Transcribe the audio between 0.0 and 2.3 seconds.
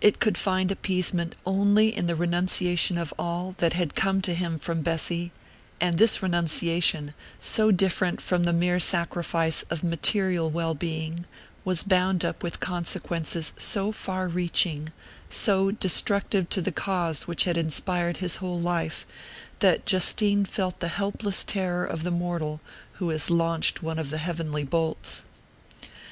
It could find appeasement only in the